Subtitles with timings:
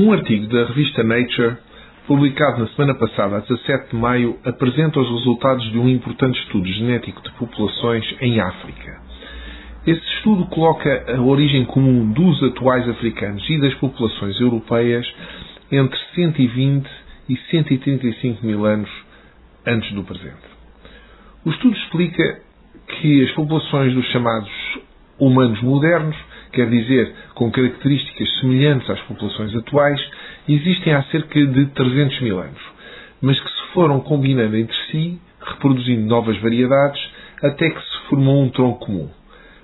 [0.00, 1.58] Um artigo da revista Nature,
[2.06, 6.66] publicado na semana passada, a 17 de maio, apresenta os resultados de um importante estudo
[6.68, 8.98] genético de populações em África.
[9.86, 15.06] Esse estudo coloca a origem comum dos atuais africanos e das populações europeias
[15.70, 16.88] entre 120
[17.28, 18.88] e 135 mil anos
[19.66, 20.48] antes do presente.
[21.44, 22.40] O estudo explica
[22.88, 24.50] que as populações dos chamados
[25.18, 26.16] humanos modernos
[26.52, 30.00] quer dizer, com características semelhantes às populações atuais,
[30.48, 32.60] existem há cerca de 300 mil anos,
[33.20, 37.00] mas que se foram combinando entre si, reproduzindo novas variedades,
[37.42, 39.08] até que se formou um tronco comum,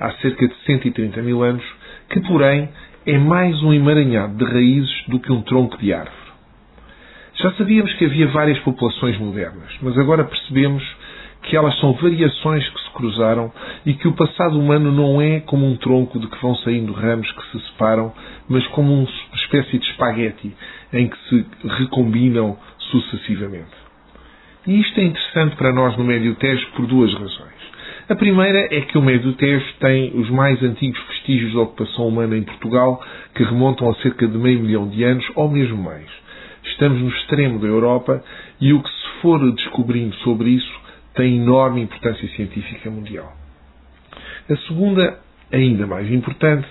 [0.00, 1.64] há cerca de 130 mil anos,
[2.08, 2.68] que, porém,
[3.06, 6.28] é mais um emaranhado de raízes do que um tronco de árvore.
[7.40, 10.82] Já sabíamos que havia várias populações modernas, mas agora percebemos
[11.42, 13.52] que elas são variações que se cruzaram
[13.88, 17.32] e que o passado humano não é como um tronco de que vão saindo ramos
[17.32, 18.12] que se separam,
[18.46, 20.54] mas como uma espécie de espaguete
[20.92, 22.58] em que se recombinam
[22.90, 23.72] sucessivamente.
[24.66, 27.56] E isto é interessante para nós no Médio Tejo por duas razões.
[28.10, 32.36] A primeira é que o Médio Tejo tem os mais antigos vestígios da ocupação humana
[32.36, 33.02] em Portugal,
[33.34, 36.10] que remontam a cerca de meio milhão de anos ou mesmo mais.
[36.62, 38.22] Estamos no extremo da Europa
[38.60, 40.80] e o que se for descobrindo sobre isso
[41.14, 43.47] tem enorme importância científica mundial.
[44.50, 45.18] A segunda,
[45.52, 46.66] ainda mais importante,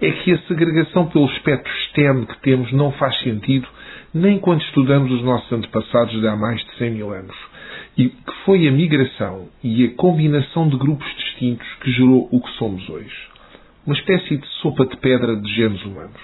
[0.00, 3.68] é que a segregação pelo espectro externo que temos não faz sentido
[4.12, 7.36] nem quando estudamos os nossos antepassados de há mais de 100 mil anos,
[7.96, 12.50] e que foi a migração e a combinação de grupos distintos que gerou o que
[12.52, 13.14] somos hoje.
[13.86, 16.20] Uma espécie de sopa de pedra de genes humanos.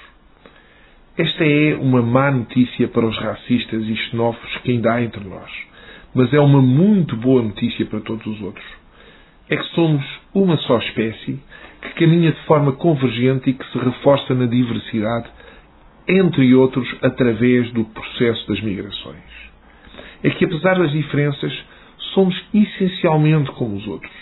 [1.17, 5.51] Esta é uma má notícia para os racistas e xenófobos que ainda há entre nós
[6.17, 8.65] mas é uma muito boa notícia para todos os outros.
[9.49, 11.41] É que somos uma só espécie
[11.83, 15.29] que caminha de forma convergente e que se reforça na diversidade,
[16.09, 19.23] entre outros, através do processo das migrações.
[20.23, 21.53] É que, apesar das diferenças,
[22.15, 24.13] somos essencialmente como os outros.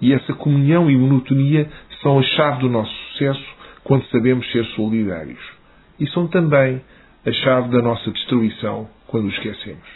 [0.00, 1.68] E essa comunhão e monotonia
[2.02, 3.44] são a chave do nosso sucesso
[3.84, 5.40] quando sabemos ser solidários.
[5.98, 6.80] E são também
[7.26, 9.88] a chave da nossa destruição quando o esquecemos.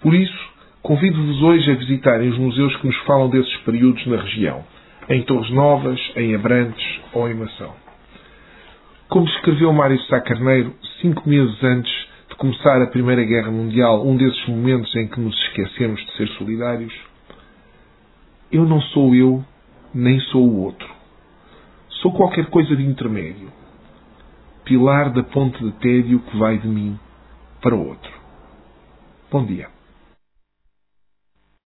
[0.00, 0.49] Por isso,
[0.82, 4.64] convido-vos hoje a visitarem os museus que nos falam desses períodos na região,
[5.08, 7.74] em Torres Novas, em Abrantes ou em Mação.
[9.08, 11.92] Como escreveu Mário Sá Carneiro, cinco meses antes
[12.28, 16.28] de começar a Primeira Guerra Mundial, um desses momentos em que nos esquecemos de ser
[16.38, 16.94] solidários,
[18.50, 19.44] eu não sou eu,
[19.94, 20.88] nem sou o outro.
[22.00, 23.52] Sou qualquer coisa de intermédio.
[24.64, 26.98] Pilar da ponte de tédio que vai de mim
[27.60, 28.12] para o outro.
[29.30, 29.79] Bom dia.